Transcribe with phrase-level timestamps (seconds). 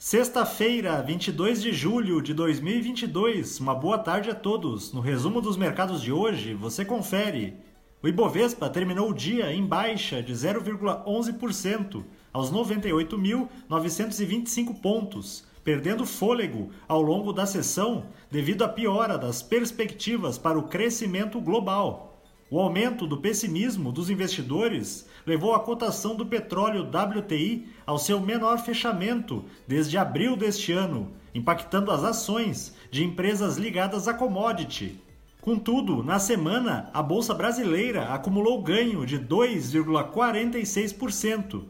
[0.00, 3.58] Sexta-feira, 22 de julho de 2022.
[3.58, 4.92] Uma boa tarde a todos.
[4.92, 7.56] No resumo dos mercados de hoje, você confere.
[8.00, 17.02] O Ibovespa terminou o dia em baixa de 0,11% aos 98.925 pontos, perdendo fôlego ao
[17.02, 22.07] longo da sessão devido à piora das perspectivas para o crescimento global.
[22.50, 28.60] O aumento do pessimismo dos investidores levou a cotação do petróleo WTI ao seu menor
[28.60, 34.98] fechamento desde abril deste ano, impactando as ações de empresas ligadas à commodity.
[35.42, 41.64] Contudo, na semana, a bolsa brasileira acumulou ganho de 2,46%.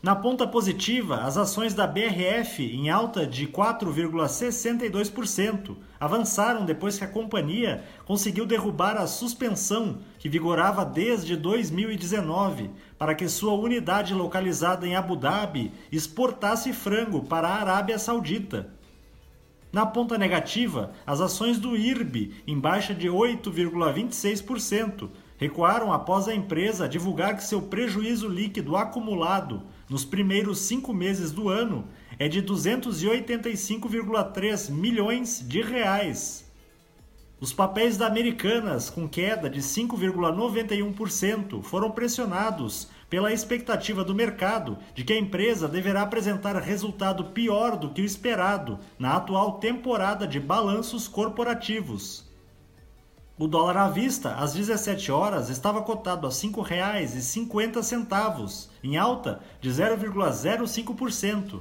[0.00, 7.08] Na ponta positiva, as ações da BRF, em alta de 4,62%, avançaram depois que a
[7.08, 14.94] companhia conseguiu derrubar a suspensão que vigorava desde 2019 para que sua unidade localizada em
[14.94, 18.70] Abu Dhabi exportasse frango para a Arábia Saudita.
[19.72, 26.88] Na ponta negativa, as ações do IRB, em baixa de 8,26%, recuaram após a empresa
[26.88, 34.70] divulgar que seu prejuízo líquido acumulado nos primeiros cinco meses do ano é de 285,3
[34.70, 36.46] milhões de reais.
[37.40, 45.04] Os papéis da Americanas, com queda de 5,91%, foram pressionados pela expectativa do mercado de
[45.04, 50.40] que a empresa deverá apresentar resultado pior do que o esperado na atual temporada de
[50.40, 52.27] balanços corporativos.
[53.38, 59.70] O dólar à vista, às 17 horas, estava cotado a R$ 5,50, em alta de
[59.70, 61.60] 0,05%.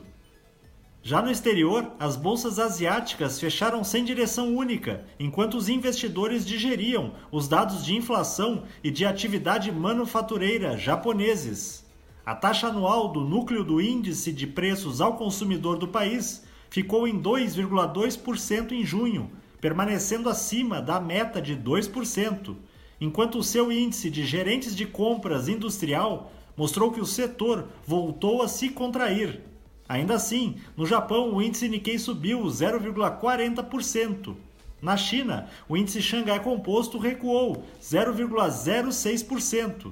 [1.03, 7.47] Já no exterior, as bolsas asiáticas fecharam sem direção única, enquanto os investidores digeriam os
[7.47, 11.85] dados de inflação e de atividade manufatureira japoneses.
[12.25, 17.21] A taxa anual do núcleo do índice de preços ao consumidor do país ficou em
[17.21, 19.29] 2,2% em junho,
[19.59, 22.55] permanecendo acima da meta de 2%,
[22.99, 28.47] enquanto o seu índice de gerentes de compras industrial mostrou que o setor voltou a
[28.47, 29.41] se contrair.
[29.87, 34.35] Ainda assim, no Japão, o índice Nikkei subiu 0,40%.
[34.81, 39.91] Na China, o índice Xangai Composto recuou 0,06%.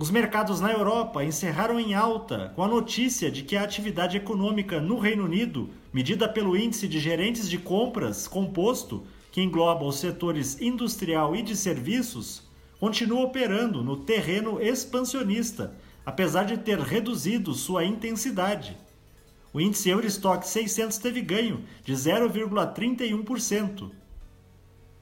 [0.00, 4.80] Os mercados na Europa encerraram em alta com a notícia de que a atividade econômica
[4.80, 10.58] no Reino Unido, medida pelo índice de gerentes de compras composto, que engloba os setores
[10.58, 18.78] industrial e de serviços, continua operando no terreno expansionista, apesar de ter reduzido sua intensidade.
[19.52, 23.90] O índice Eurostock 600 teve ganho de 0,31%.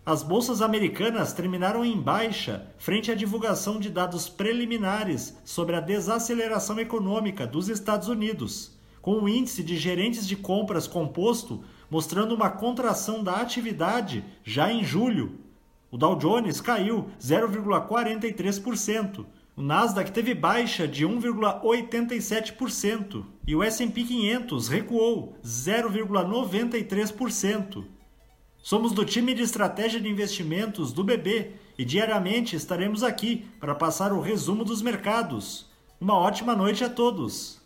[0.09, 6.81] As bolsas americanas terminaram em baixa frente à divulgação de dados preliminares sobre a desaceleração
[6.81, 13.23] econômica dos Estados Unidos, com o índice de gerentes de compras composto mostrando uma contração
[13.23, 15.41] da atividade já em julho.
[15.91, 24.69] O Dow Jones caiu 0,43%, o Nasdaq teve baixa de 1,87% e o S&P 500
[24.69, 27.98] recuou 0,93%.
[28.63, 34.13] Somos do time de estratégia de investimentos do BB e diariamente estaremos aqui para passar
[34.13, 35.67] o resumo dos mercados.
[36.01, 37.59] Uma ótima noite a todos!